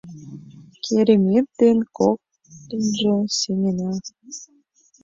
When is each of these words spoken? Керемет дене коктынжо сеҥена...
Керемет 0.83 1.47
дене 1.59 1.83
коктынжо 1.97 3.13
сеҥена... 3.37 3.91